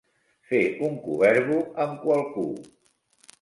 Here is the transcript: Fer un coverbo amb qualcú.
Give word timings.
Fer 0.53 0.61
un 0.87 0.95
coverbo 1.03 1.59
amb 1.85 2.01
qualcú. 2.07 2.47